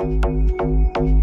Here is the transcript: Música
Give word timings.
Música 0.00 1.17